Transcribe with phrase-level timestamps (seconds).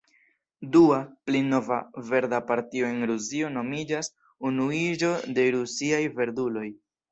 [0.75, 0.95] Dua,
[1.29, 4.11] pli nova, verda partio en Rusio nomiĝas
[4.53, 6.69] Unuiĝo de Rusiaj Verduloj.